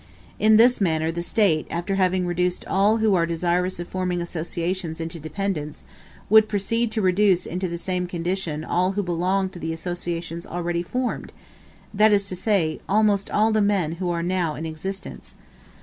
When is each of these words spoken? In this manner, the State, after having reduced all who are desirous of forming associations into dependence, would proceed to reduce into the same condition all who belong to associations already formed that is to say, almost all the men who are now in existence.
In 0.39 0.57
this 0.57 0.81
manner, 0.81 1.11
the 1.11 1.21
State, 1.21 1.67
after 1.69 1.93
having 1.93 2.25
reduced 2.25 2.65
all 2.65 2.97
who 2.97 3.13
are 3.13 3.27
desirous 3.27 3.79
of 3.79 3.87
forming 3.87 4.19
associations 4.19 4.99
into 4.99 5.19
dependence, 5.19 5.83
would 6.27 6.49
proceed 6.49 6.91
to 6.93 7.03
reduce 7.03 7.45
into 7.45 7.67
the 7.67 7.77
same 7.77 8.07
condition 8.07 8.65
all 8.65 8.93
who 8.93 9.03
belong 9.03 9.49
to 9.49 9.71
associations 9.71 10.47
already 10.47 10.81
formed 10.81 11.31
that 11.93 12.11
is 12.11 12.27
to 12.29 12.35
say, 12.35 12.81
almost 12.89 13.29
all 13.29 13.51
the 13.51 13.61
men 13.61 13.91
who 14.01 14.09
are 14.09 14.23
now 14.23 14.55
in 14.55 14.65
existence. 14.65 15.35